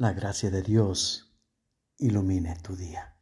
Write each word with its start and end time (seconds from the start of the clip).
La 0.00 0.12
gracia 0.12 0.48
de 0.48 0.62
Dios 0.62 1.36
ilumine 1.98 2.54
tu 2.62 2.76
día. 2.76 3.16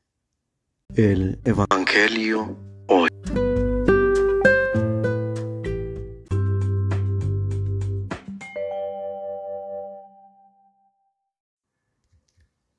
El 0.94 1.40
Evangelio 1.42 2.54
hoy. 2.88 3.08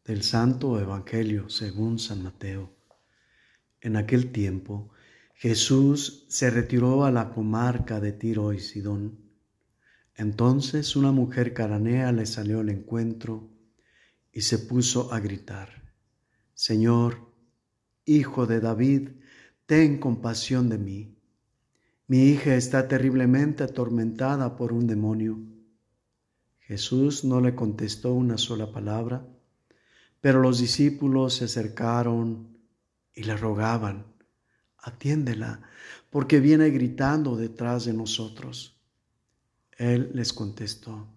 Del 0.05 0.21
Santo 0.21 0.79
Evangelio 0.79 1.50
según 1.50 1.98
San 1.98 2.21
Mateo. 2.21 2.77
En 3.82 3.95
aquel 3.95 4.32
tiempo 4.32 4.91
Jesús 5.34 6.27
se 6.29 6.52
retiró 6.52 7.04
a 7.04 7.09
la 7.09 7.32
comarca 7.32 8.00
de 8.00 8.11
Tiro 8.11 8.54
y 8.54 8.59
Sidón. 8.59 9.18
Entonces 10.14 10.95
una 10.95 11.11
mujer 11.11 11.55
cananea 11.55 12.11
le 12.11 12.27
salió 12.27 12.59
al 12.59 12.70
encuentro 12.70 13.56
y 14.38 14.41
se 14.41 14.59
puso 14.59 15.11
a 15.11 15.19
gritar, 15.19 15.82
Señor, 16.54 17.33
Hijo 18.05 18.46
de 18.46 18.60
David, 18.60 19.10
ten 19.65 19.97
compasión 19.97 20.69
de 20.69 20.77
mí. 20.77 21.18
Mi 22.05 22.25
hija 22.25 22.54
está 22.54 22.87
terriblemente 22.87 23.63
atormentada 23.63 24.55
por 24.55 24.73
un 24.73 24.86
demonio. 24.86 25.39
Jesús 26.60 27.25
no 27.25 27.41
le 27.41 27.55
contestó 27.55 28.13
una 28.13 28.37
sola 28.37 28.71
palabra, 28.71 29.27
pero 30.21 30.39
los 30.39 30.60
discípulos 30.60 31.33
se 31.33 31.46
acercaron 31.46 32.59
y 33.16 33.23
le 33.23 33.35
rogaban, 33.35 34.05
atiéndela, 34.77 35.63
porque 36.11 36.39
viene 36.39 36.69
gritando 36.69 37.38
detrás 37.38 37.85
de 37.85 37.94
nosotros. 37.94 38.80
Él 39.80 40.11
les 40.13 40.31
contestó, 40.31 41.16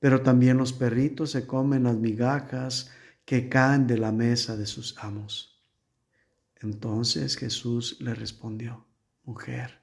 pero 0.00 0.22
también 0.22 0.56
los 0.56 0.72
perritos 0.72 1.30
se 1.30 1.46
comen 1.46 1.84
las 1.84 1.96
migajas 1.96 2.90
que 3.24 3.48
caen 3.48 3.86
de 3.86 3.98
la 3.98 4.10
mesa 4.10 4.56
de 4.56 4.66
sus 4.66 4.98
amos. 4.98 5.62
Entonces 6.56 7.36
Jesús 7.36 7.98
le 8.00 8.14
respondió, 8.14 8.86
mujer, 9.24 9.82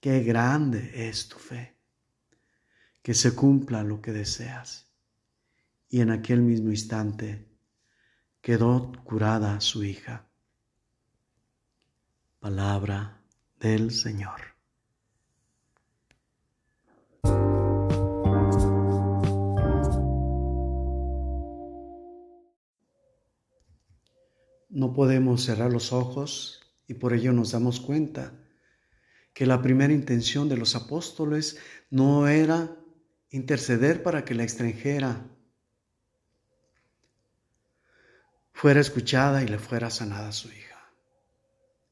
qué 0.00 0.22
grande 0.22 1.08
es 1.08 1.28
tu 1.28 1.38
fe, 1.38 1.76
que 3.02 3.12
se 3.12 3.34
cumpla 3.34 3.82
lo 3.82 4.00
que 4.00 4.12
deseas. 4.12 4.90
Y 5.88 6.00
en 6.00 6.10
aquel 6.10 6.40
mismo 6.40 6.70
instante 6.70 7.48
quedó 8.40 8.92
curada 9.04 9.60
su 9.60 9.82
hija. 9.82 10.28
Palabra 12.38 13.20
del 13.58 13.90
Señor. 13.90 14.59
No 24.70 24.92
podemos 24.92 25.44
cerrar 25.44 25.72
los 25.72 25.92
ojos 25.92 26.60
y 26.86 26.94
por 26.94 27.12
ello 27.12 27.32
nos 27.32 27.52
damos 27.52 27.80
cuenta 27.80 28.32
que 29.34 29.46
la 29.46 29.62
primera 29.62 29.92
intención 29.92 30.48
de 30.48 30.56
los 30.56 30.74
apóstoles 30.74 31.58
no 31.90 32.28
era 32.28 32.76
interceder 33.30 34.02
para 34.02 34.24
que 34.24 34.34
la 34.34 34.42
extranjera 34.42 35.26
fuera 38.52 38.80
escuchada 38.80 39.42
y 39.42 39.48
le 39.48 39.58
fuera 39.58 39.90
sanada 39.90 40.28
a 40.28 40.32
su 40.32 40.48
hija. 40.48 40.92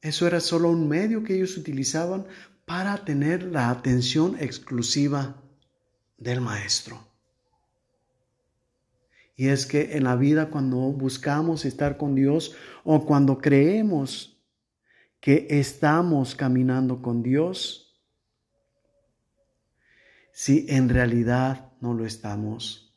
Eso 0.00 0.27
era 0.27 0.41
solo 0.41 0.71
un 0.71 0.88
medio 0.88 1.25
que 1.25 1.34
ellos 1.34 1.56
utilizaban 1.56 2.27
para 2.65 3.05
tener 3.05 3.43
la 3.44 3.71
atención 3.71 4.37
exclusiva 4.38 5.43
del 6.19 6.41
maestro. 6.41 7.07
Y 9.38 9.50
es 9.50 9.66
que 9.66 9.97
en 9.97 10.03
la 10.03 10.16
vida 10.16 10.50
cuando 10.50 10.78
buscamos 10.78 11.65
estar 11.65 11.97
con 11.97 12.16
Dios 12.16 12.56
o 12.82 13.06
cuando 13.06 13.38
creemos 13.38 14.37
que 15.21 15.47
estamos 15.49 16.34
caminando 16.34 17.00
con 17.00 17.22
Dios, 17.22 18.03
si 20.32 20.66
en 20.69 20.88
realidad 20.88 21.71
no 21.81 21.94
lo 21.94 22.04
estamos, 22.04 22.93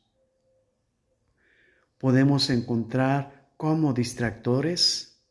podemos 1.96 2.50
encontrar 2.50 3.52
como 3.56 3.92
distractores 3.92 5.22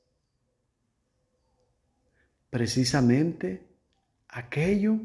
precisamente 2.49 3.67
aquello 4.29 4.97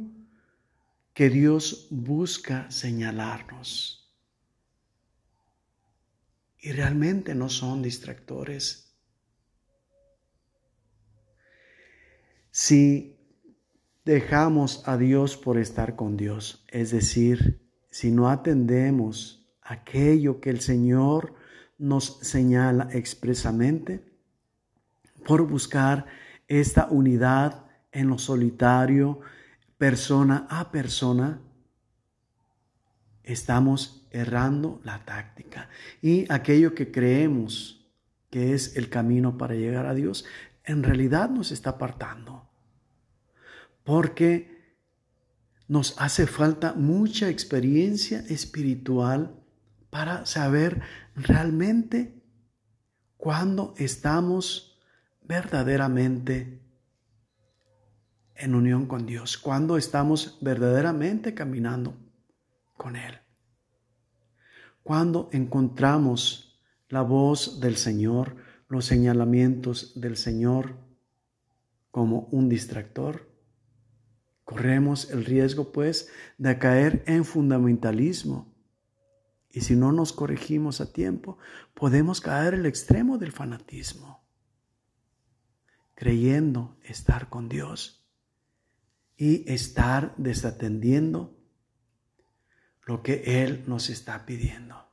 que 1.13 1.31
Dios 1.31 1.89
busca 1.91 2.71
señalarnos 2.71 4.06
y 6.67 6.73
realmente 6.73 7.33
no 7.33 7.49
son 7.49 7.81
distractores. 7.81 8.93
Si 12.51 13.17
dejamos 14.05 14.83
a 14.89 14.97
Dios 14.97 15.37
por 15.37 15.59
estar 15.59 15.95
con 15.95 16.17
Dios, 16.17 16.65
es 16.67 16.91
decir, 16.91 17.65
si 17.89 18.11
no 18.11 18.29
atendemos 18.29 19.47
aquello 19.63 20.41
que 20.41 20.51
el 20.51 20.61
Señor 20.61 21.35
nos 21.79 22.19
señala 22.23 22.89
expresamente, 22.91 24.05
por 25.25 25.47
buscar 25.47 26.07
esta 26.49 26.89
unidad 26.91 27.65
en 27.93 28.09
lo 28.09 28.19
solitario, 28.19 29.21
persona 29.79 30.49
a 30.51 30.73
persona, 30.73 31.41
estamos 33.27 34.07
errando 34.13 34.81
la 34.85 35.05
táctica. 35.05 35.69
Y 36.01 36.33
aquello 36.33 36.75
que 36.75 36.91
creemos 36.91 37.87
que 38.31 38.55
es 38.55 38.77
el 38.77 38.89
camino 38.89 39.37
para 39.37 39.55
llegar 39.55 39.87
a 39.87 39.95
Dios, 39.95 40.25
en 40.65 40.83
realidad 40.83 41.29
nos 41.29 41.53
está 41.53 41.71
apartando. 41.71 42.49
Porque 43.85 44.77
nos 45.69 46.01
hace 46.01 46.27
falta 46.27 46.73
mucha 46.75 47.29
experiencia 47.29 48.21
espiritual 48.29 49.35
para 49.91 50.25
saber 50.25 50.81
realmente 51.15 52.23
cuándo 53.17 53.75
estamos 53.77 54.81
verdaderamente 55.23 56.63
en 58.37 58.55
unión 58.55 58.87
con 58.87 59.07
Dios, 59.07 59.39
cuándo 59.39 59.77
estamos 59.77 60.39
verdaderamente 60.41 61.35
caminando 61.35 62.06
con 62.77 62.97
Él. 62.97 63.21
Cuando 64.83 65.29
encontramos 65.33 66.61
la 66.89 67.03
voz 67.03 67.61
del 67.61 67.77
Señor, 67.77 68.37
los 68.69 68.85
señalamientos 68.85 70.01
del 70.01 70.17
Señor 70.17 70.77
como 71.91 72.29
un 72.31 72.49
distractor, 72.49 73.29
corremos 74.45 75.11
el 75.11 75.25
riesgo 75.25 75.73
pues 75.73 76.09
de 76.39 76.59
caer 76.59 77.03
en 77.07 77.25
fundamentalismo. 77.25 78.55
Y 79.51 79.63
si 79.63 79.75
no 79.75 79.91
nos 79.91 80.13
corregimos 80.13 80.81
a 80.81 80.93
tiempo, 80.93 81.39
podemos 81.75 82.21
caer 82.21 82.55
el 82.55 82.67
extremo 82.67 83.19
del 83.19 83.33
fanatismo, 83.33 84.23
creyendo 85.95 86.79
estar 86.85 87.29
con 87.29 87.49
Dios 87.49 88.07
y 89.17 89.51
estar 89.51 90.15
desatendiendo 90.17 91.36
lo 92.87 93.03
que 93.03 93.43
Él 93.43 93.65
nos 93.67 93.91
está 93.91 94.25
pidiendo. 94.25 94.87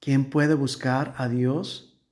¿Quién 0.00 0.30
puede 0.30 0.54
buscar 0.54 1.14
a 1.16 1.28
Dios 1.28 2.02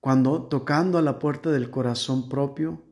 cuando 0.00 0.44
tocando 0.44 0.98
a 0.98 1.02
la 1.02 1.18
puerta 1.18 1.50
del 1.50 1.70
corazón 1.70 2.28
propio 2.28 2.84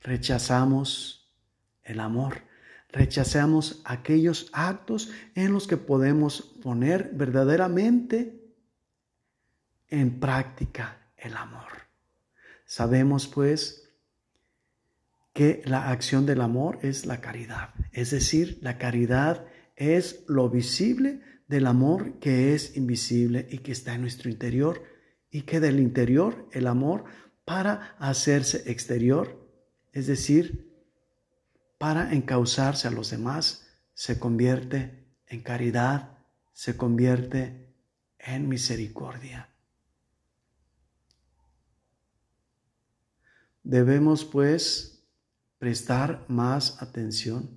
rechazamos 0.00 1.34
el 1.82 2.00
amor? 2.00 2.42
Rechazamos 2.90 3.80
aquellos 3.84 4.50
actos 4.52 5.10
en 5.34 5.52
los 5.52 5.66
que 5.66 5.78
podemos 5.78 6.42
poner 6.62 7.10
verdaderamente 7.14 8.54
en 9.88 10.20
práctica 10.20 11.08
el 11.16 11.36
amor. 11.36 11.72
Sabemos 12.66 13.26
pues 13.26 13.83
que 15.34 15.62
la 15.66 15.90
acción 15.90 16.26
del 16.26 16.40
amor 16.40 16.78
es 16.82 17.06
la 17.06 17.20
caridad. 17.20 17.74
Es 17.92 18.12
decir, 18.12 18.58
la 18.62 18.78
caridad 18.78 19.44
es 19.76 20.24
lo 20.28 20.48
visible 20.48 21.20
del 21.48 21.66
amor 21.66 22.20
que 22.20 22.54
es 22.54 22.76
invisible 22.76 23.46
y 23.50 23.58
que 23.58 23.72
está 23.72 23.94
en 23.94 24.02
nuestro 24.02 24.30
interior 24.30 24.82
y 25.30 25.42
que 25.42 25.58
del 25.58 25.80
interior 25.80 26.48
el 26.52 26.68
amor 26.68 27.04
para 27.44 27.96
hacerse 27.98 28.70
exterior, 28.70 29.50
es 29.92 30.06
decir, 30.06 30.72
para 31.78 32.14
encauzarse 32.14 32.86
a 32.86 32.92
los 32.92 33.10
demás, 33.10 33.66
se 33.92 34.20
convierte 34.20 35.04
en 35.26 35.42
caridad, 35.42 36.18
se 36.52 36.76
convierte 36.76 37.74
en 38.20 38.48
misericordia. 38.48 39.50
Debemos 43.64 44.24
pues 44.24 44.93
prestar 45.64 46.26
más 46.28 46.82
atención 46.82 47.48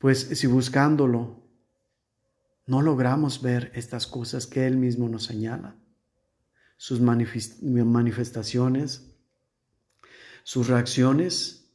Pues 0.00 0.36
si 0.36 0.48
buscándolo 0.48 1.46
no 2.66 2.82
logramos 2.82 3.40
ver 3.40 3.70
estas 3.76 4.08
cosas 4.08 4.48
que 4.48 4.66
Él 4.66 4.78
mismo 4.78 5.08
nos 5.08 5.22
señala, 5.24 5.76
sus 6.76 7.00
manifestaciones, 7.00 9.14
sus 10.42 10.66
reacciones, 10.66 11.70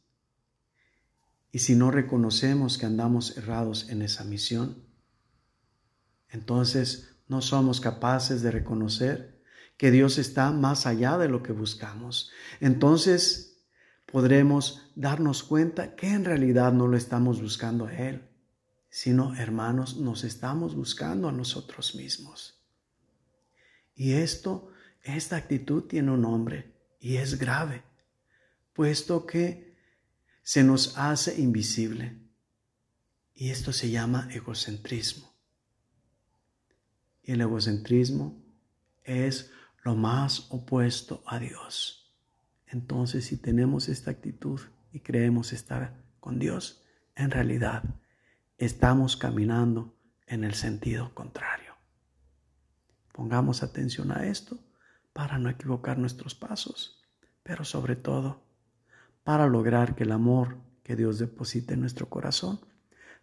y 1.52 1.60
si 1.60 1.74
no 1.74 1.90
reconocemos 1.90 2.76
que 2.76 2.84
andamos 2.84 3.38
errados 3.38 3.88
en 3.88 4.02
esa 4.02 4.24
misión, 4.24 4.84
entonces 6.28 7.16
no 7.28 7.40
somos 7.40 7.80
capaces 7.80 8.42
de 8.42 8.50
reconocer 8.50 9.35
que 9.76 9.90
Dios 9.90 10.18
está 10.18 10.50
más 10.52 10.86
allá 10.86 11.18
de 11.18 11.28
lo 11.28 11.42
que 11.42 11.52
buscamos. 11.52 12.30
Entonces 12.60 13.58
podremos 14.06 14.90
darnos 14.94 15.42
cuenta 15.42 15.94
que 15.96 16.08
en 16.08 16.24
realidad 16.24 16.72
no 16.72 16.86
lo 16.86 16.96
estamos 16.96 17.42
buscando 17.42 17.86
a 17.86 17.92
Él, 17.92 18.28
sino, 18.88 19.34
hermanos, 19.36 19.96
nos 19.96 20.24
estamos 20.24 20.74
buscando 20.74 21.28
a 21.28 21.32
nosotros 21.32 21.94
mismos. 21.94 22.62
Y 23.94 24.12
esto, 24.12 24.70
esta 25.02 25.36
actitud 25.36 25.84
tiene 25.84 26.12
un 26.12 26.22
nombre 26.22 26.72
y 26.98 27.16
es 27.16 27.38
grave, 27.38 27.82
puesto 28.72 29.26
que 29.26 29.76
se 30.42 30.62
nos 30.62 30.96
hace 30.96 31.40
invisible. 31.40 32.18
Y 33.34 33.50
esto 33.50 33.72
se 33.72 33.90
llama 33.90 34.28
egocentrismo. 34.32 35.34
Y 37.22 37.32
el 37.32 37.40
egocentrismo 37.42 38.42
es 39.04 39.50
lo 39.86 39.94
más 39.94 40.48
opuesto 40.50 41.22
a 41.26 41.38
Dios. 41.38 42.12
Entonces, 42.66 43.26
si 43.26 43.36
tenemos 43.36 43.88
esta 43.88 44.10
actitud 44.10 44.60
y 44.90 44.98
creemos 44.98 45.52
estar 45.52 46.02
con 46.18 46.40
Dios, 46.40 46.84
en 47.14 47.30
realidad 47.30 47.84
estamos 48.58 49.16
caminando 49.16 49.96
en 50.26 50.42
el 50.42 50.54
sentido 50.54 51.14
contrario. 51.14 51.76
Pongamos 53.12 53.62
atención 53.62 54.10
a 54.10 54.26
esto 54.26 54.58
para 55.12 55.38
no 55.38 55.50
equivocar 55.50 55.98
nuestros 55.98 56.34
pasos, 56.34 57.00
pero 57.44 57.64
sobre 57.64 57.94
todo 57.94 58.42
para 59.22 59.46
lograr 59.46 59.94
que 59.94 60.02
el 60.02 60.10
amor 60.10 60.56
que 60.82 60.96
Dios 60.96 61.20
deposite 61.20 61.74
en 61.74 61.80
nuestro 61.82 62.08
corazón 62.08 62.58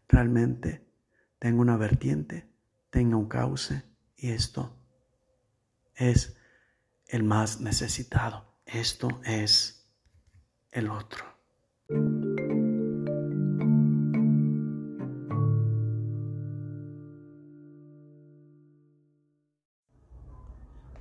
realmente 0.07 0.87
tenga 1.39 1.59
una 1.59 1.75
vertiente, 1.75 2.49
tenga 2.89 3.17
un 3.17 3.27
cauce 3.27 3.83
y 4.15 4.29
esto 4.29 4.77
es 5.95 6.37
el 7.07 7.23
más 7.23 7.61
necesitado. 7.61 8.45
Esto 8.65 9.09
es 9.25 9.85
el 10.71 10.89
otro. 10.89 11.25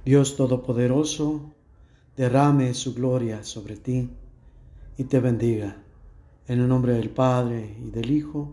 Dios 0.04 0.36
Todopoderoso, 0.36 1.54
derrame 2.16 2.74
su 2.74 2.92
gloria 2.92 3.44
sobre 3.44 3.76
ti 3.76 4.10
y 4.98 5.04
te 5.04 5.20
bendiga. 5.20 5.76
En 6.48 6.60
el 6.60 6.68
nombre 6.68 6.94
del 6.94 7.08
Padre 7.10 7.76
y 7.80 7.90
del 7.90 8.10
Hijo 8.10 8.52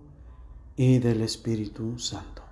y 0.75 0.99
del 0.99 1.21
Espíritu 1.21 1.97
Santo. 1.97 2.48